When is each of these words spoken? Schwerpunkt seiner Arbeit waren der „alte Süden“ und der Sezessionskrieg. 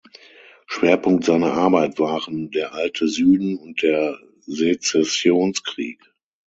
Schwerpunkt 0.65 1.25
seiner 1.25 1.53
Arbeit 1.53 1.99
waren 1.99 2.49
der 2.49 2.73
„alte 2.73 3.07
Süden“ 3.07 3.55
und 3.59 3.83
der 3.83 4.17
Sezessionskrieg. 4.47 5.99